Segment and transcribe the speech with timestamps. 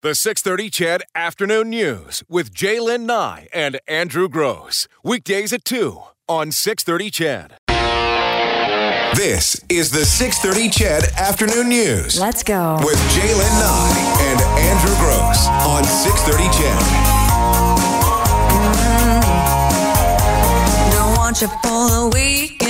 [0.00, 4.86] The 630 CHED Afternoon News with J'lyn Nye and Andrew Grose.
[5.02, 7.54] Weekdays at 2 on 630 CHED.
[9.16, 12.76] This is the 630 CHED Afternoon News Let's go.
[12.84, 14.40] with J'lyn Nye and
[14.70, 16.78] Andrew Grose on 630 CHED.
[20.92, 22.67] Don't want you for the weekend.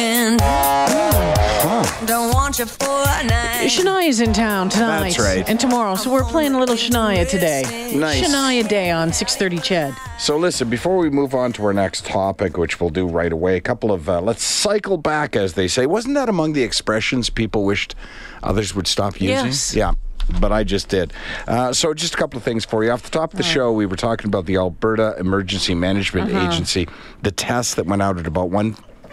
[2.49, 3.69] Don't want you for a night.
[3.69, 5.01] Shania's in town tonight.
[5.15, 5.47] That's right.
[5.47, 5.97] And tomorrow.
[5.97, 7.93] So we're playing a little Shania today.
[7.95, 8.23] Nice.
[8.27, 9.95] Shania Day on 630 CHED.
[10.19, 13.57] So listen, before we move on to our next topic, which we'll do right away,
[13.57, 15.85] a couple of uh, let's cycle back, as they say.
[15.85, 17.95] Wasn't that among the expressions people wished
[18.43, 19.29] others would stop using?
[19.29, 19.75] Yes.
[19.75, 19.93] Yeah.
[20.41, 21.13] But I just did.
[21.47, 22.91] Uh, so, just a couple of things for you.
[22.91, 26.51] Off the top of the show, we were talking about the Alberta Emergency Management Uh-huh.
[26.51, 26.89] Agency,
[27.23, 28.49] the test that went out at about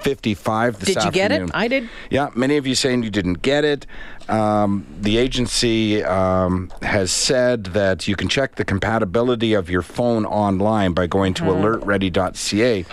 [0.05, 1.49] 1.55 this Did you get it?
[1.53, 1.89] I did.
[2.09, 3.85] Yeah, many of you saying you didn't get it.
[4.29, 10.25] Um, the agency um, has said that you can check the compatibility of your phone
[10.25, 12.85] online by going to alertready.ca.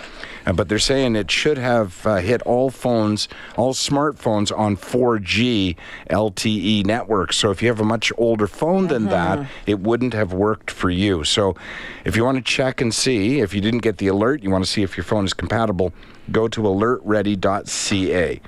[0.45, 5.75] Uh, but they're saying it should have uh, hit all phones, all smartphones on 4G
[6.09, 7.37] LTE networks.
[7.37, 10.89] So if you have a much older phone than that, it wouldn't have worked for
[10.89, 11.23] you.
[11.23, 11.55] So
[12.03, 14.65] if you want to check and see, if you didn't get the alert, you want
[14.65, 15.93] to see if your phone is compatible,
[16.31, 18.41] go to alertready.ca.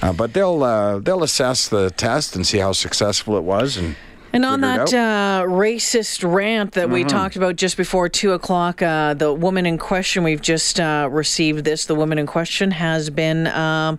[0.00, 3.96] Uh, but they'll uh, they'll assess the test and see how successful it was and.
[4.30, 6.92] And on that uh, racist rant that Mm-hmm.
[6.92, 11.08] we talked about just before two o'clock, uh, the woman in question, we've just uh,
[11.10, 11.86] received this.
[11.86, 13.98] The woman in question has been um,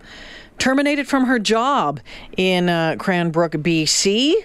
[0.60, 2.00] terminated from her job
[2.38, 4.36] in uh, Cranbrook, BC.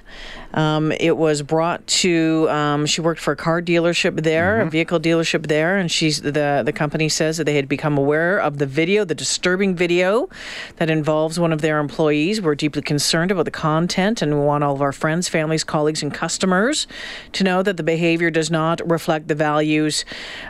[0.55, 2.49] Um, it was brought to.
[2.49, 4.69] Um, she worked for a car dealership there, Mm-hmm.
[4.69, 8.39] a vehicle dealership there, and she's the the company says that they had become aware
[8.39, 10.29] of the video, the disturbing video
[10.77, 12.41] that involves one of their employees.
[12.41, 16.03] We're deeply concerned about the content, and we want all of our friends, families, colleagues,
[16.03, 16.87] and customers
[17.33, 20.05] to know that the behavior does not reflect the values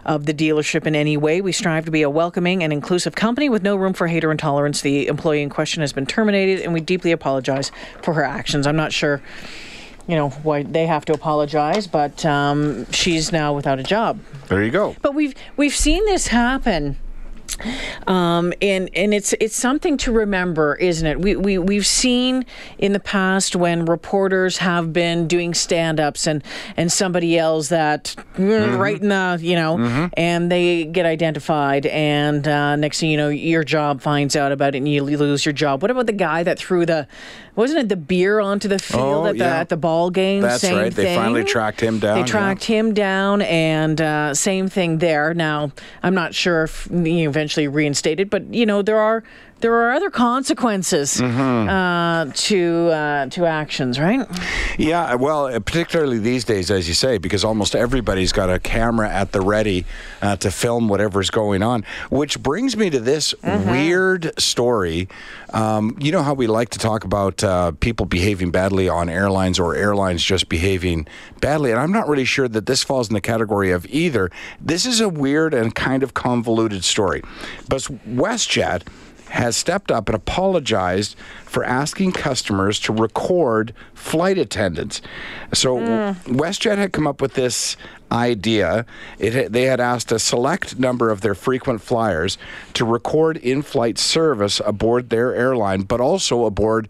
[0.05, 1.41] of the dealership in any way.
[1.41, 4.31] We strive to be a welcoming and inclusive company with no room for hate or
[4.31, 4.83] intolerance.
[4.83, 8.67] The employee in question has been terminated, and we deeply apologize for her actions.
[8.67, 9.23] I'm not sure
[10.07, 14.21] you know why they have to apologize, but um, she's now without a job.
[14.49, 14.97] there you go.
[15.03, 16.97] But we've we've seen this happen.
[18.07, 21.21] Um, and and it's it's something to remember, isn't it?
[21.21, 22.45] We we we've seen
[22.79, 26.43] in the past when reporters have been doing stand-ups and
[26.77, 32.47] and somebody yells that mm, right in the you know, and they get identified, and
[32.47, 35.53] uh, next thing you know, your job finds out about it, and you lose your
[35.53, 35.83] job.
[35.83, 37.07] What about the guy that threw the
[37.57, 39.61] wasn't it the beer onto the field Oh, at the yeah.
[39.61, 40.43] at the ball game?
[40.43, 40.93] That's Same right.
[40.95, 42.27] They finally tracked him down, They yeah.
[42.27, 45.35] tracked him down, and uh, same thing there.
[45.35, 45.71] Now,
[46.03, 49.25] I'm not sure if he eventually reinstated, but you know there are
[49.65, 51.69] there are other consequences Mm-hmm.
[51.71, 54.27] uh, to uh, to actions, right?
[54.79, 59.09] Yeah, well, uh, particularly these days, as you say, because almost everybody's got a camera
[59.09, 59.87] at the ready
[60.21, 61.85] uh, to film whatever's going on.
[62.11, 65.09] Which brings me to this weird story.
[65.55, 69.59] Um, you know how we like to talk about uh, people behaving badly on airlines
[69.59, 71.07] or airlines just behaving
[71.41, 74.31] badly, and I'm not really sure that this falls in the category of either.
[74.61, 77.23] This is a weird and kind of convoluted story,
[77.69, 78.83] but WestJet
[79.35, 85.03] has stepped up and apologized for asking customers to record flight attendants.
[85.53, 86.37] So hmm.
[86.37, 87.77] WestJet had come up with this
[88.13, 88.87] idea.
[89.19, 92.39] It they had asked a select number of their frequent flyers
[92.75, 96.89] to record in-flight service aboard their airline, but also aboard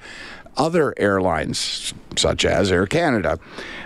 [0.56, 3.38] other airlines, such as Air Canada.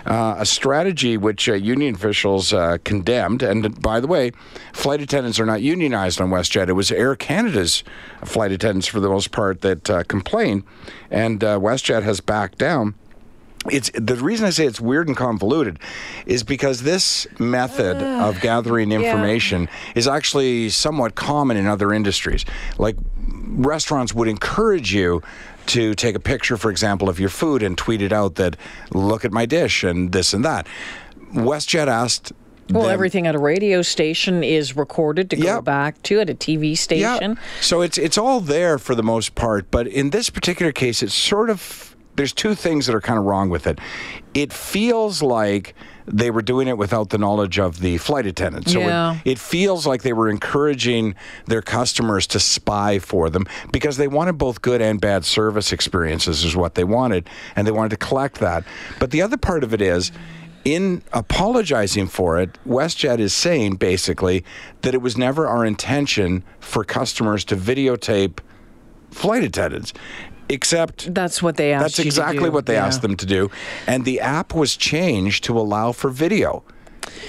[0.05, 3.43] Uh, a strategy which uh, union officials uh, condemned.
[3.43, 4.31] And by the way,
[4.73, 6.69] flight attendants are not unionized on WestJet.
[6.69, 7.83] It was Air Canada's
[8.23, 10.63] flight attendants, for the most part, that uh, complained.
[11.11, 12.95] And uh, WestJet has backed down.
[13.69, 15.79] It's the reason I say it's weird and convoluted
[16.25, 22.45] is because this method of gathering information is actually somewhat common in other industries.
[22.77, 22.95] Like
[23.27, 25.21] restaurants would encourage you
[25.69, 28.55] to take a picture, for example, of your food and tweet it out that
[28.91, 30.67] look at my dish and this and that.
[31.33, 32.31] WestJet asked
[32.71, 35.63] Well, them- everything at a radio station is recorded to go Yep.
[35.63, 37.37] back to at a TV station.
[37.61, 41.13] So it's it's all there for the most part, but in this particular case, it's
[41.13, 43.79] sort of there's two things that are kind of wrong with it.
[44.33, 45.73] It feels like
[46.11, 48.67] they were doing it without the knowledge of the flight attendant.
[48.69, 49.17] So Yeah.
[49.25, 51.15] it, it feels like they were encouraging
[51.45, 56.43] their customers to spy for them because they wanted both good and bad service experiences
[56.43, 58.63] is what they wanted and they wanted to collect that.
[58.99, 60.11] But the other part of it is
[60.65, 64.43] in apologizing for it, WestJet is saying basically
[64.81, 68.39] that it was never our intention for customers to videotape
[69.11, 69.93] flight attendants.
[70.49, 72.51] Except That's what they asked That's you to exactly do.
[72.51, 72.87] what they Yeah.
[72.87, 73.51] asked them to do,
[73.85, 76.63] and the app was changed to allow for video.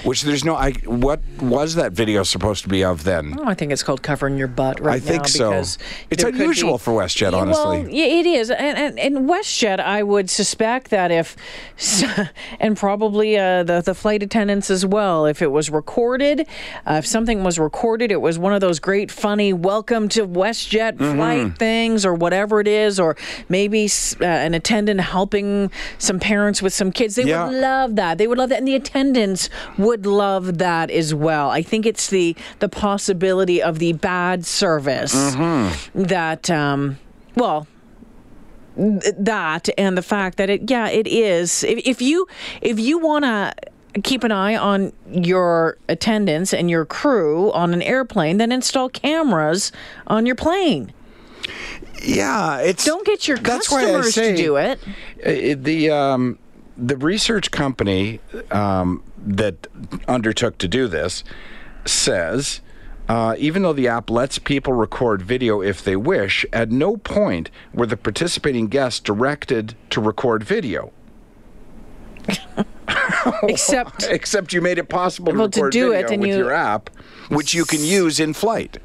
[0.03, 0.55] Which there's no.
[0.55, 3.35] I what was that video supposed to be of then?
[3.39, 5.51] Oh, I think it's called covering your butt right I think so.
[6.09, 7.81] It's unusual be- for WestJet, honestly.
[7.83, 11.35] Well, yeah, it is, and, and, and WestJet, I would suspect that if,
[12.59, 16.47] and probably uh, the the flight attendants as well, if it was recorded,
[16.85, 20.97] uh, if something was recorded, it was one of those great, funny "Welcome to WestJet"
[20.97, 21.15] Mm-hmm.
[21.15, 23.15] flight things, or whatever it is, or
[23.49, 23.85] maybe
[24.19, 27.15] uh, an attendant helping some parents with some kids.
[27.15, 27.47] They Yeah.
[27.47, 28.17] would love that.
[28.17, 31.49] They would love that, and the attendants would love that as well.
[31.49, 36.03] I think it's the the possibility of the bad service Mm-hmm.
[36.03, 36.97] that, um,
[37.35, 37.67] well,
[38.75, 41.63] that and the fact that it, yeah, it is.
[41.63, 42.27] If, if you
[42.61, 43.53] if you want to
[44.03, 49.71] keep an eye on your attendants and your crew on an airplane, then install cameras
[50.07, 50.93] on your plane.
[52.03, 54.79] Yeah, it's Don't get your that's why I customers say, to do it.
[55.25, 56.39] uh, the um,
[56.77, 58.19] the research company
[58.49, 59.67] um, that
[60.07, 61.23] undertook to do this
[61.85, 62.61] says.
[63.09, 67.49] Uh, even though the app lets people record video if they wish, at no point
[67.73, 70.93] were the participating guests directed to record video.
[73.43, 76.51] Except Except you made it possible to Well, to do it and with you- your
[76.51, 76.89] app,
[77.29, 78.77] which you can use in flight.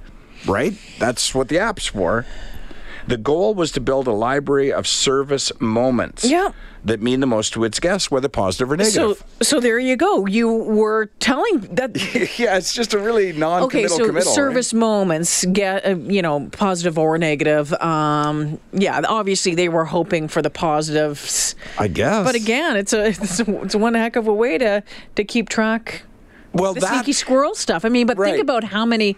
[0.46, 0.74] Right?
[0.98, 2.24] That's what the app's for.
[3.08, 6.50] The goal was to build a library of service moments Yeah.
[6.84, 9.18] that mean the most to its guests, whether positive or negative.
[9.18, 10.26] so so there you go.
[10.26, 11.94] You were telling that
[12.38, 14.30] yeah, it's just a really non-committal Okay, so committal.
[14.30, 14.34] right?
[14.34, 17.72] service moments get uh, you know positive or negative.
[17.74, 22.24] Um, yeah, obviously they were hoping for the positives, I guess.
[22.24, 24.82] but again, it's a it's, a, it's one heck of a way to
[25.14, 26.02] to keep track.
[26.56, 27.84] Well, The that sneaky squirrel stuff.
[27.84, 28.30] I mean, but Right.
[28.32, 29.14] think about how many,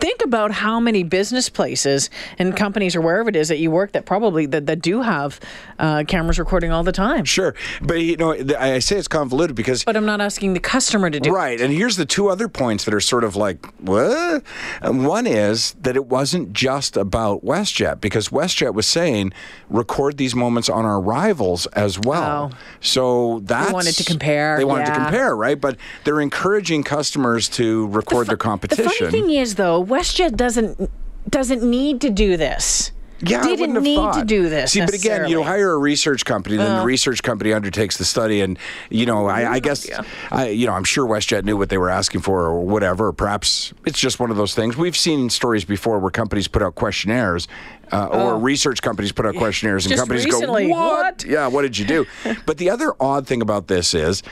[0.00, 3.92] think about how many business places and companies or wherever it is that you work
[3.92, 5.40] that probably that, that do have
[5.78, 7.24] uh, cameras recording all the time.
[7.24, 11.10] sure, but you know, I say it's convoluted because But I'm not asking the customer
[11.10, 11.30] to do.
[11.30, 11.32] it.
[11.32, 11.60] Right.
[11.60, 14.42] And here's the two other points that are sort of like, what?
[14.82, 19.32] And one is that it wasn't just about WestJet because WestJet was saying
[19.70, 22.50] record these moments on our rivals as well.
[22.52, 22.56] Oh.
[22.80, 23.68] So that's.
[23.68, 25.60] They wanted to compare, They wanted to compare, right?
[25.60, 28.84] But they're encouraging customers to record their competition.
[28.84, 30.90] The funny thing is, though, WestJet doesn't
[31.28, 32.90] doesn't need to do this.
[33.20, 34.18] Yeah, didn't need thought.
[34.18, 34.72] to do this.
[34.72, 38.04] See, but again, you know, hire a research company, then the research company undertakes the
[38.04, 38.58] study, and
[38.90, 39.88] you know, I, I guess,
[40.30, 43.12] I, you know, I'm sure WestJet knew what they were asking for, or whatever.
[43.12, 44.76] Perhaps it's just one of those things.
[44.76, 47.48] We've seen stories before where companies put out questionnaires,
[47.92, 49.98] uh, or research companies put out questionnaires, and Oh.
[49.98, 50.64] Companies recently.
[50.66, 51.04] go, "What?
[51.04, 52.06] What?" Yeah, what did you do?"
[52.46, 54.22] but the other odd thing about this is.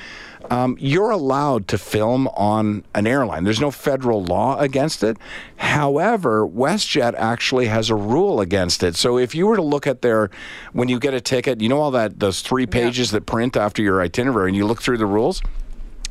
[0.50, 3.44] Um, you're allowed to film on an airline.
[3.44, 5.17] There's no federal law against it.
[5.56, 8.97] However, WestJet actually has a rule against it.
[8.97, 10.31] So if you were to look at their,
[10.73, 13.83] when you get a ticket, you know all that those three pages that print after
[13.83, 15.43] your itinerary, and you look through the rules.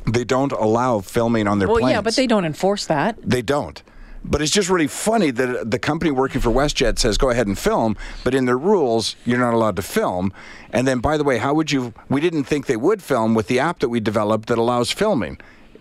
[0.04, 1.92] They don't allow filming on their Well, planes.
[1.94, 3.16] yeah, but they don't enforce that.
[3.22, 3.80] They don't.
[4.24, 7.58] But it's just really funny that the company working for WestJet says go ahead and
[7.58, 10.32] film, but in their rules, you're not allowed to film.
[10.72, 11.92] And then, by the way, how would you?
[12.08, 15.38] We didn't think they would film with the app that we developed that allows filming.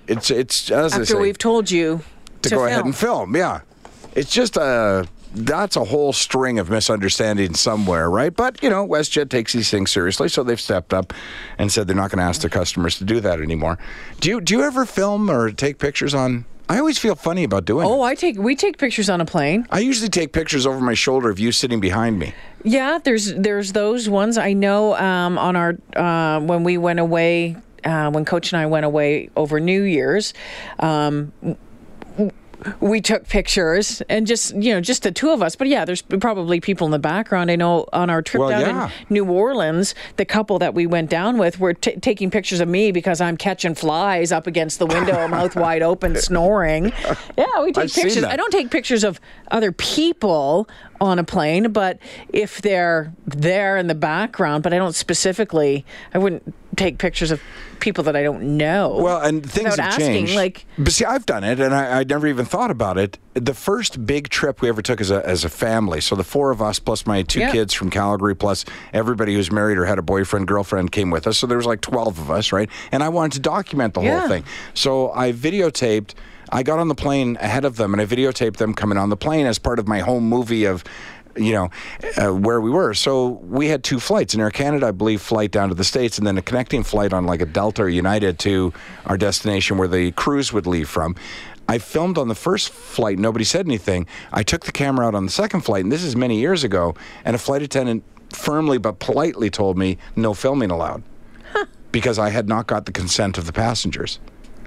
[0.08, 2.02] It's it's as I After say, we've told you
[2.42, 3.36] to, to go ahead and film.
[3.36, 3.62] Yeah,
[4.16, 8.36] it's just a that's a whole string of misunderstandings somewhere, right?
[8.36, 11.14] But you know, WestJet takes these things seriously, so they've stepped up
[11.58, 13.78] and said they're not going to ask their customers to do that anymore.
[14.20, 16.46] Do you do you ever film or take pictures on?
[16.72, 17.86] I always feel funny about doing.
[17.86, 17.90] it.
[17.92, 19.68] Oh, I take we take pictures on a plane.
[19.72, 22.34] I usually take pictures over my shoulder of you sitting behind me.
[22.64, 27.58] Yeah, there's there's those ones I know um, on our uh, when we went away
[27.84, 30.34] uh, when Coach and I went away over New Year's.
[30.80, 31.34] Um,
[32.80, 35.56] we took pictures and just you know just the two of us.
[35.56, 37.50] But yeah there's probably people in the background.
[37.52, 38.86] I know on our trip Well, down yeah.
[38.88, 42.68] in new orleans the couple that we went down with were t- taking pictures of
[42.68, 46.92] me because i'm catching flies up against the window mouth wide open snoring.
[47.38, 48.24] Yeah we take I've pictures.
[48.24, 50.68] i don't take pictures of other people
[51.00, 51.98] on a plane but
[52.30, 57.42] if they're there in the background but i don't specifically i wouldn't take pictures of
[57.80, 60.36] people that i don't know Well, and things have asking, changed.
[60.36, 63.18] like- but see, I've done it, and I, I never even thought about it.
[63.34, 66.52] The first big trip we ever took as a as a family, so the four
[66.52, 67.52] of us plus my two Yeah.
[67.52, 71.38] kids from Calgary, plus everybody who's married or had a boyfriend, girlfriend came with us.
[71.38, 72.70] So there was like twelve of us, right?
[72.92, 74.20] And I wanted to document the Yeah.
[74.20, 76.14] whole thing, so I videotaped.
[76.54, 79.16] I got on the plane ahead of them, and I videotaped them coming on the
[79.18, 80.84] plane as part of my home movie of
[81.36, 81.70] you know,
[82.18, 82.94] uh, where we were.
[82.94, 84.34] So we had two flights.
[84.34, 87.14] In Air Canada, I believe, flight down to the States, and then a connecting flight
[87.14, 88.74] on like a Delta or United to
[89.06, 91.16] our destination where the cruise would leave from.
[91.68, 93.18] I filmed on the first flight.
[93.18, 94.08] Nobody said anything.
[94.34, 96.96] I took the camera out on the second flight, and this is many years ago.
[97.24, 101.04] And a flight attendant firmly but politely told me no filming allowed
[101.92, 104.20] because I had not got the consent of the passengers.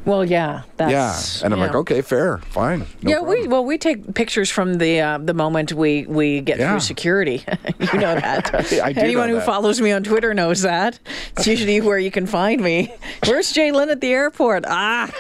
[0.05, 0.93] Well, yeah, that's
[1.41, 1.67] yeah, and I'm yeah.
[1.67, 2.81] like, okay, fair, fine.
[3.03, 6.59] no yeah, we well we take pictures from the uh, the moment we we get
[6.59, 6.71] Yeah.
[6.71, 7.45] through security.
[7.93, 8.55] you know that.
[8.85, 9.47] I do Anyone who that.
[9.47, 10.99] follows me on Twitter knows that.
[11.37, 12.93] It's usually where you can find me.
[13.27, 14.65] Where's J'lyn at the airport?
[14.67, 15.11] Ah,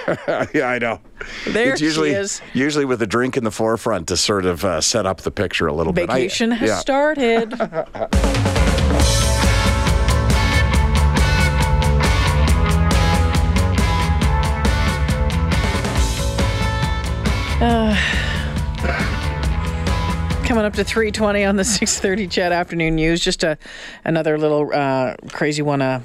[0.55, 1.01] yeah, I know.
[1.47, 2.43] There it's she usually, is.
[2.53, 5.67] Usually with a drink in the forefront to sort of uh, set up the picture
[5.67, 6.09] a little bit.
[6.09, 6.79] Vacation has yeah.
[6.79, 7.55] started.
[20.65, 23.21] Up to 320 on the 630 CHED Afternoon News.
[23.21, 23.59] Just a
[24.05, 25.83] another little uh, crazy one.
[25.83, 26.01] Uh,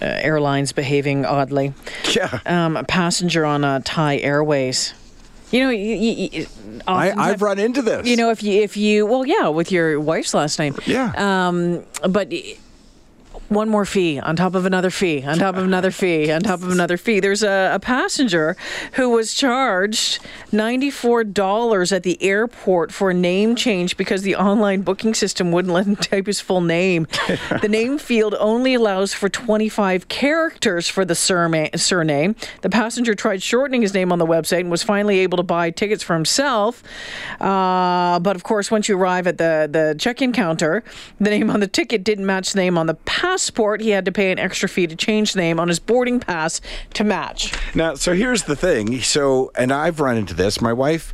[0.00, 1.72] uh, airlines behaving oddly.
[2.14, 2.40] Yeah.
[2.44, 4.92] Um, a passenger on uh, Thai Airways.
[5.50, 6.46] You know, you, you, you,
[6.86, 8.06] I, I've run into this.
[8.06, 10.76] you know, if you if you well, yeah, with your wife's last name.
[10.84, 11.12] Yeah.
[11.16, 12.32] Um, but
[13.48, 16.62] one more fee on top of another fee on top of another fee on top
[16.62, 17.20] of another fee.
[17.20, 18.56] There's a, a passenger
[18.92, 20.20] who was charged
[20.52, 25.86] $94 at the airport for a name change because the online booking system wouldn't let
[25.86, 27.06] him type his full name.
[27.62, 32.36] the name field only allows for 25 characters for the surname.
[32.62, 35.70] The passenger tried shortening his name on the website and was finally able to buy
[35.70, 36.82] tickets for himself.
[37.40, 40.82] Uh, but of course, once you arrive at the, the check in counter,
[41.20, 42.94] the name on the ticket didn't match the name on the
[43.40, 43.82] passport.
[43.82, 46.62] He had to pay an extra fee to change the name on his boarding pass
[46.94, 47.52] to match.
[47.74, 49.02] Now, so here's the thing.
[49.02, 50.62] So, and I've run into this.
[50.62, 51.12] My wife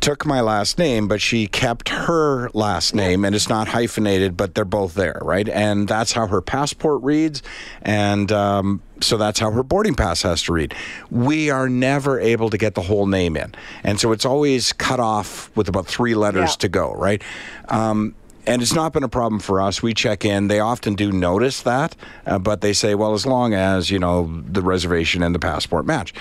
[0.00, 4.54] took my last name, but she kept her last name, and it's not hyphenated, but
[4.54, 5.46] they're both there, right?
[5.50, 7.42] And that's how her passport reads,
[7.82, 10.74] and um, so that's how her boarding pass has to read.
[11.10, 14.98] We are never able to get the whole name in, and so it's always cut
[15.00, 16.56] off with about three letters Yeah.
[16.56, 17.22] to go, right?
[17.68, 18.14] Um,
[18.46, 19.82] and it's not been a problem for us.
[19.82, 20.48] We check in.
[20.48, 21.96] They often do notice that,
[22.26, 25.86] uh, but they say, well, as long as, you know, the reservation and the passport
[25.86, 26.12] match.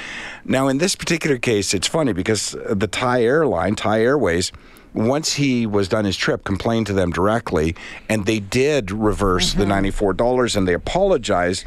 [0.46, 4.52] Now, in this particular case, it's funny because the Thai airline, Thai Airways,
[4.94, 7.76] once he was done his trip, complained to them directly,
[8.08, 11.66] and they did reverse the $94 and they apologized,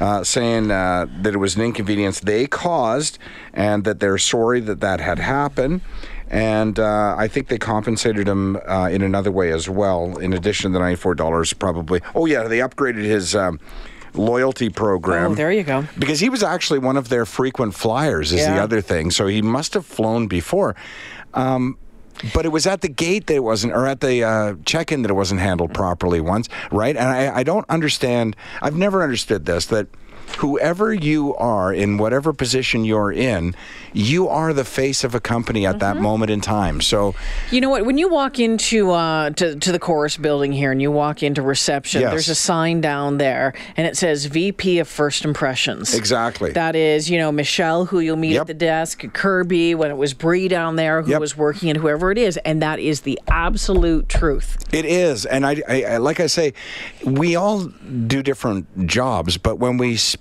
[0.00, 3.18] uh, saying uh, that it was an inconvenience they caused
[3.52, 5.80] and that they're sorry that that had happened.
[6.30, 10.72] And uh, I think they compensated him uh, in another way as well, in addition
[10.72, 12.00] to the $94 probably.
[12.14, 13.58] Oh, yeah, they upgraded his um,
[14.14, 15.32] loyalty program.
[15.32, 15.86] Oh, there you go.
[15.98, 19.10] Because he was actually one of their frequent flyers, is the other thing.
[19.10, 20.76] So he must have flown before.
[21.34, 21.78] Um,
[22.34, 25.02] but it was at the gate that it wasn't, or at the uh, check in
[25.02, 26.96] that it wasn't handled properly once, right?
[26.96, 29.86] And I, I don't understand, I've never understood this, that
[30.36, 33.54] whoever you are in whatever position you're in,
[33.92, 35.78] you are the face of a company at Mm-hmm.
[35.78, 36.80] that moment in time.
[36.80, 37.14] So,
[37.50, 37.84] You know what?
[37.86, 41.40] When you walk into uh, to, to the Corus building here and you walk into
[41.42, 42.10] reception, Yes.
[42.10, 45.94] there's a sign down there and it says VP of First Impressions.
[45.94, 46.52] Exactly.
[46.52, 48.40] That is, you know, Michelle, who you'll meet Yep.
[48.42, 51.20] at the desk, Kirby, when it was Bree down there who Yep.
[51.20, 52.36] was working, and whoever it is.
[52.44, 54.64] And that is the absolute truth.
[54.72, 56.52] It is, and I, I, I like I say,
[57.04, 60.17] we all do different jobs, but when we speak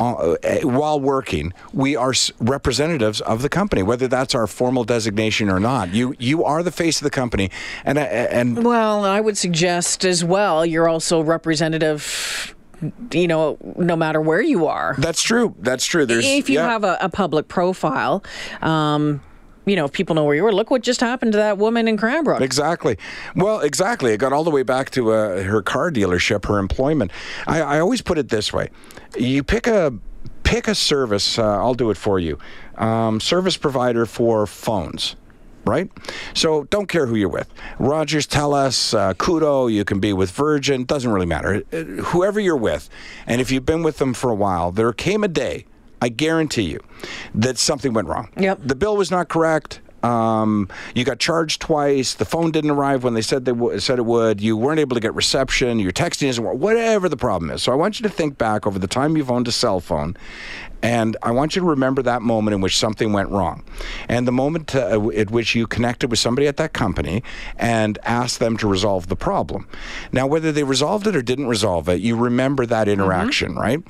[0.00, 5.50] uh, eh, while working, we are representatives of the company, whether that's our formal designation
[5.50, 5.92] or not.
[5.92, 7.50] You you are the face of the company,
[7.84, 12.54] and and Well, I would suggest as well, you're also representative,
[13.12, 14.94] you know, no matter where you are.
[14.98, 15.54] that's true.
[15.58, 16.06] That's true.
[16.06, 16.68] There's if you yeah.
[16.68, 18.22] have a, a public profile,
[18.62, 19.20] um,
[19.68, 21.88] you know, if people know where you were, look what just happened to that woman
[21.88, 22.40] in Cranbrook.
[22.40, 22.96] Exactly.
[23.36, 24.12] Well, exactly.
[24.12, 27.10] It got all the way back to uh, her car dealership, her employment.
[27.46, 28.70] I, I always put it this way:
[29.16, 29.92] you pick a
[30.44, 31.38] pick a service.
[31.38, 32.38] Uh, I'll do it for you.
[32.76, 35.16] Um, service provider for phones.
[35.64, 35.90] Right?
[36.32, 37.52] So don't care who you're with.
[37.78, 41.62] Rogers, Telus, uh, Koodo, you can be with Virgin, doesn't really matter.
[41.70, 42.88] Uh, Whoever you're with,
[43.26, 45.66] and if you've been with them for a while, there came a day,
[46.00, 46.80] I guarantee you,
[47.34, 48.28] that something went wrong.
[48.36, 48.60] Yep.
[48.64, 49.80] The bill was not correct.
[50.02, 52.14] Um, you got charged twice.
[52.14, 54.40] The phone didn't arrive when they said they w- said it would.
[54.40, 55.80] You weren't able to get reception.
[55.80, 56.44] Your texting isn't.
[56.60, 57.64] Whatever the problem is.
[57.64, 60.16] So I want you to think back over the time you've owned a cell phone,
[60.82, 63.64] and I want you to remember that moment in which something went wrong,
[64.08, 67.22] and the moment uh, at which you connected with somebody at that company
[67.56, 69.66] and asked them to resolve the problem.
[70.12, 73.82] Now, whether they resolved it or didn't resolve it, you remember that interaction, right?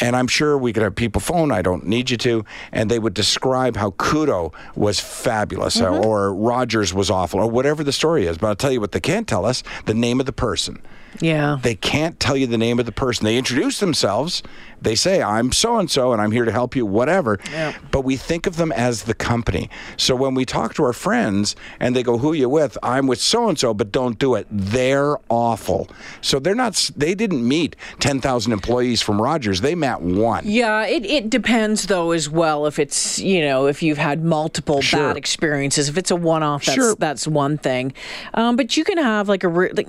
[0.00, 1.52] And I'm sure we could have people phone.
[1.52, 6.92] I don't need you to, and they would describe how Koodo was fabulous, or Rogers
[6.94, 8.38] was awful, or whatever the story is.
[8.38, 10.82] But I'll tell you what they can't tell us: the name of the person.
[11.20, 11.58] Yeah.
[11.62, 13.24] They can't tell you the name of the person.
[13.24, 14.42] They introduce themselves.
[14.82, 17.38] They say, I'm so and so and I'm here to help you, whatever.
[17.50, 17.72] Yeah.
[17.90, 19.70] But we think of them as the company.
[19.96, 22.76] So when we talk to our friends and they go, Who are you with?
[22.82, 24.46] I'm with so and so, but don't do it.
[24.50, 25.88] They're awful.
[26.20, 29.62] So they're not, they didn't meet 10,000 employees from Rogers.
[29.62, 30.42] They met one.
[30.46, 34.82] Yeah, it, it depends though as well if it's you know if you've had multiple
[34.82, 35.00] Sure.
[35.00, 35.88] bad experiences.
[35.88, 36.94] If it's a one off, that's Sure.
[36.96, 37.94] that's one thing.
[38.34, 39.88] Um, but you can have like a like.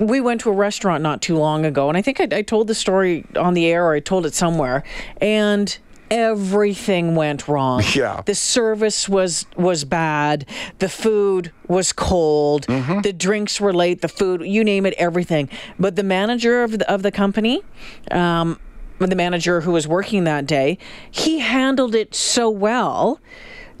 [0.00, 2.66] We went to a restaurant not too long ago, and I think I, I told
[2.66, 4.82] the story on the air or I told it somewhere,
[5.20, 5.78] and
[6.10, 7.82] everything went wrong.
[7.94, 8.22] Yeah.
[8.24, 10.46] the service was was bad,
[10.78, 13.00] the food was cold, Mm-hmm.
[13.02, 15.48] the drinks were late, the food, you name it, everything.
[15.78, 17.62] But the manager of the, of the company,
[18.10, 18.58] um,
[18.98, 20.78] the manager who was working that day,
[21.10, 23.20] he handled it so well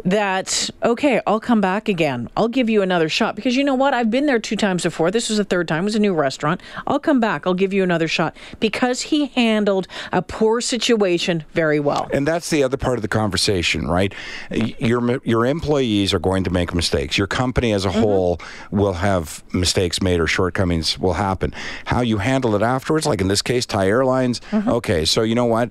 [0.04, 2.28] that okay, I'll come back again.
[2.36, 3.94] I'll give you another shot because you know what?
[3.94, 5.10] I've been there two times before.
[5.10, 5.82] This was the third time.
[5.82, 6.60] It was a new restaurant.
[6.86, 7.46] I'll come back.
[7.46, 12.08] I'll give you another shot because he handled a poor situation very well.
[12.12, 14.14] And that's the other part of the conversation, right?
[14.50, 17.18] Your your employees are going to make mistakes.
[17.18, 18.00] Your company as a mm-hmm.
[18.00, 18.40] whole
[18.70, 21.54] will have mistakes made or shortcomings will happen.
[21.84, 24.40] How you handle it afterwards, like in this case, Thai Airlines.
[24.50, 24.68] Mm-hmm.
[24.68, 25.70] Okay, so you know what?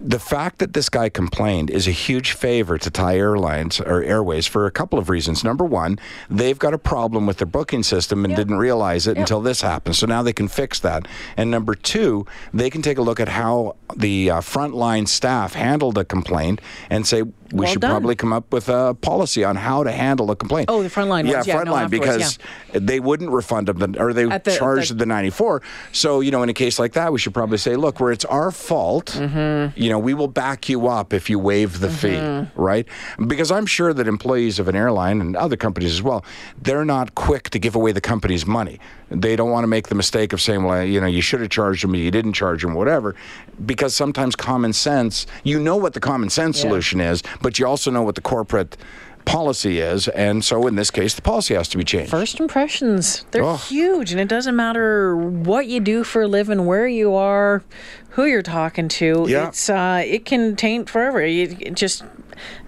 [0.00, 4.46] The fact that this guy complained is a huge favor to Thai Airlines or Airways
[4.46, 5.44] for a couple of reasons.
[5.44, 5.98] Number one,
[6.30, 9.96] they've got a problem with their booking system and didn't realize it until this happened.
[9.96, 11.06] So now they can fix that.
[11.36, 15.98] And number two, they can take a look at how the uh, frontline staff handled
[15.98, 17.90] a complaint and say, we Well should done.
[17.90, 20.66] probably come up with a policy on how to handle a complaint.
[20.70, 21.46] Oh, the frontline yeah, ones.
[21.46, 25.06] Yeah, no, frontline afterwards, because they wouldn't refund them, or they the- charged the- the
[25.06, 25.62] 94.
[25.92, 28.24] So, you know, in a case like that, we should probably say, look, where it's
[28.26, 29.80] our fault, Mm-hmm.
[29.80, 32.86] you know, we will back you up if you waive the fee, right?
[33.26, 36.24] Because I'm sure that employees of an airline and other companies as well,
[36.60, 38.78] they're not quick to give away the company's money.
[39.10, 41.50] They don't want to make the mistake of saying, well, you know, you should have
[41.50, 43.16] charged them, you didn't charge them, whatever.
[43.66, 47.90] Because sometimes common sense, you know what the common sense solution is, but you also
[47.90, 48.76] know what the corporate
[49.26, 50.08] policy is.
[50.08, 52.10] And so in this case, the policy has to be changed.
[52.10, 53.56] First impressions, they're Oh.
[53.56, 57.62] huge, and it doesn't matter what you do for a living, where you are,
[58.10, 59.26] who you're talking to.
[59.28, 59.48] Yeah.
[59.48, 61.24] It's uh, it can taint forever.
[61.24, 62.02] You it just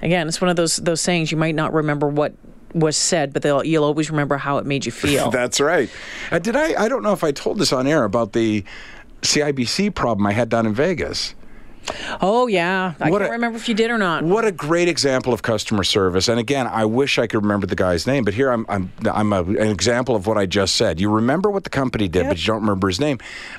[0.02, 2.35] again, it's one of those those sayings you might not remember what
[2.75, 5.31] was said, but they'll, you'll always remember how it made you feel.
[5.40, 5.90] That's right.
[6.31, 6.75] Uh, did I?
[6.85, 8.64] I don't know if I told this on air about the
[9.23, 11.35] CIBC problem I had down in Vegas.
[12.21, 14.23] Oh yeah, I What can't a- remember if you did or not.
[14.23, 16.29] What a great example of customer service.
[16.29, 19.33] And again, I wish I could remember the guy's name, but here I'm, I'm, I'm
[19.33, 21.01] a, an example of what I just said.
[21.01, 23.18] You remember what the company did, but you don't remember his name.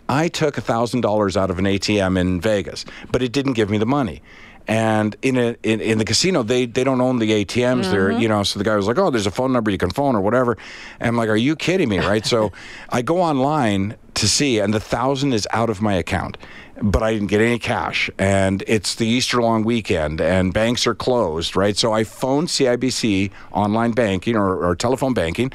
[0.09, 3.85] I took $1,000 out of an ATM in Vegas, but it didn't give me the
[3.85, 4.21] money.
[4.67, 7.91] And in a in, in the casino, they they don't own the ATMs.
[7.91, 8.21] They're mm-hmm.
[8.21, 10.15] you know, so the guy was like, "Oh, there's a phone number you can phone
[10.15, 10.57] or whatever."
[11.01, 12.25] And I'm like, "Are you kidding me?" Right?
[12.25, 12.53] so
[12.89, 16.37] I go online to see, and the thousand is out of my account
[16.83, 18.09] but I didn't get any cash.
[18.19, 21.77] And it's the Easter long weekend, and banks are closed, right?
[21.77, 25.51] So I phoned CIBC online banking or, or telephone banking,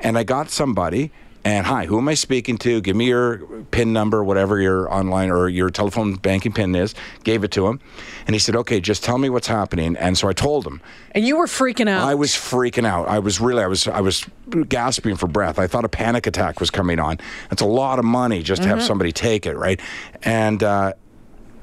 [0.00, 1.10] and I got somebody.
[1.44, 2.80] And hi, who am I speaking to?
[2.80, 3.38] Give me your
[3.70, 6.94] PIN number, whatever your online or your telephone banking PIN is.
[7.22, 7.80] Gave it to him,
[8.26, 10.80] and he said, "Okay, just tell me what's happening." And so I told him.
[11.12, 12.06] And you were freaking out.
[12.06, 13.08] I was freaking out.
[13.08, 14.26] I was really, I was, I was
[14.68, 15.58] gasping for breath.
[15.58, 17.18] I thought a panic attack was coming on.
[17.50, 19.80] That's a lot of money just to have somebody take it, right?
[20.24, 20.94] And uh,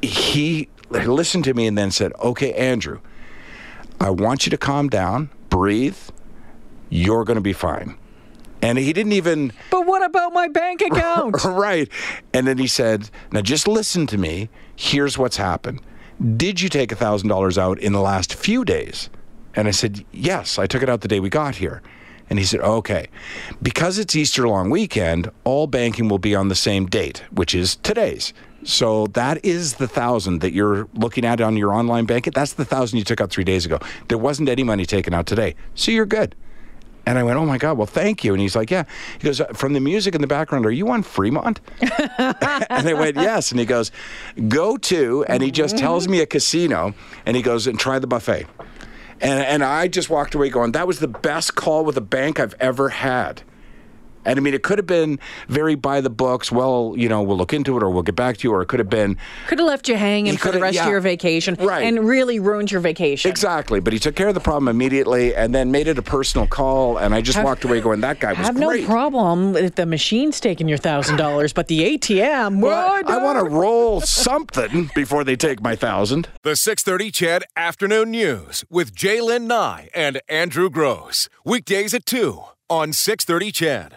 [0.01, 3.01] he listened to me and then said, "Okay, Andrew,
[3.99, 5.97] I want you to calm down, breathe.
[6.89, 7.97] You're going to be fine."
[8.61, 11.43] And he didn't even but what about my bank account?
[11.43, 11.89] right.
[12.33, 14.49] And then he said, Now just listen to me.
[14.75, 15.81] Here's what's happened.
[16.37, 19.09] Did you take $1,000 out in the last few days?
[19.55, 21.81] And I said, Yes, I took it out the day we got here.
[22.29, 23.07] And he said, Okay.
[23.61, 27.75] Because it's Easter long weekend, all banking will be on the same date, which is
[27.77, 28.33] today's.
[28.63, 32.33] So that is the thousand that you're looking at on your online banking.
[32.33, 33.77] That's the thousand you took out three days ago.
[34.07, 35.53] There wasn't any money taken out today.
[35.75, 36.33] So you're good.
[37.05, 38.33] And I went, oh my God, well, thank you.
[38.33, 38.85] And he's like, yeah.
[39.19, 41.61] He goes, uh, from the music in the background, are you on Fremont?
[41.79, 43.51] and I went, yes.
[43.51, 43.91] And he goes,
[44.47, 46.93] go to, and he just tells me a casino,
[47.25, 48.47] and he goes, and try the buffet.
[49.21, 52.39] And, and I just walked away going, that was the best call with a bank
[52.39, 53.43] I've ever had.
[54.25, 56.51] And I mean, it could have been very by the books.
[56.51, 58.67] Well, you know, we'll look into it, or we'll get back to you, or it
[58.67, 60.85] could have been Could have left you hanging for the rest yeah.
[60.85, 61.83] of your vacation, Right.
[61.85, 63.29] And really ruined your vacation.
[63.29, 63.79] exactly.
[63.79, 66.97] But he took care of the problem immediately, and then made it a personal call.
[66.97, 68.43] And I just Have- walked away going, that guy was dead.
[68.43, 68.81] I have great.
[68.81, 72.61] no problem with the machine's taking your thousand dollars, but the ATM.
[72.61, 73.09] Well, what?
[73.09, 76.27] I, want to roll something before they take my thousand.
[76.43, 81.29] The 630 CHED Afternoon News with J'lyn Nye and Andrew Grose.
[81.43, 83.93] Weekdays at 2 on 630 CHED.